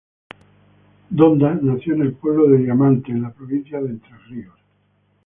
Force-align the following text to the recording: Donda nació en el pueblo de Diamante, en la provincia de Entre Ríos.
Donda 1.11 1.53
nació 1.61 1.93
en 1.93 2.01
el 2.01 2.13
pueblo 2.13 2.47
de 2.49 2.57
Diamante, 2.57 3.11
en 3.11 3.21
la 3.21 3.31
provincia 3.31 3.79
de 3.79 3.89
Entre 3.91 4.17
Ríos. 4.29 4.55